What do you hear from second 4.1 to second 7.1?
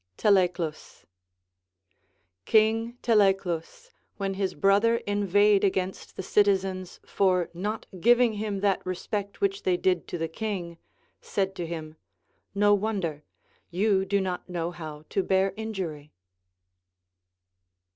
when his brother inveighed against the citizens